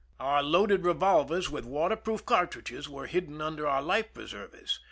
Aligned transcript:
Our 0.19 0.41
loaded 0.41 0.83
revolvers 0.83 1.51
with 1.51 1.63
waterproof 1.63 2.25
cartridges 2.25 2.89
were 2.89 3.05
hidden 3.05 3.39
under 3.39 3.67
our 3.67 3.83
life 3.83 4.15
preservers. 4.15 4.79